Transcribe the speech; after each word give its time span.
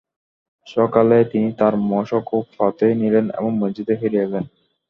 সকালে 0.67 1.17
তিনি 1.31 1.49
তার 1.59 1.73
মশক 1.89 2.25
ও 2.33 2.57
পাথেয় 2.57 2.95
নিলেন 3.01 3.25
এবং 3.37 3.51
মসজিদে 3.61 3.95
ফিরে 4.01 4.19
এলেন। 4.25 4.43